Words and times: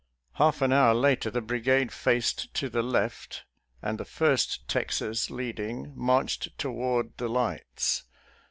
Half 0.33 0.63
an 0.63 0.73
hour 0.73 0.95
later 0.95 1.29
the 1.29 1.41
brigade 1.43 1.91
faced 1.91 2.51
to 2.55 2.69
the 2.71 2.81
left, 2.81 3.43
and 3.83 3.99
the 3.99 4.03
First 4.03 4.67
Texas 4.67 5.29
leading, 5.29 5.93
marched 5.95 6.57
toward 6.57 7.15
the 7.17 7.29
lights. 7.29 8.05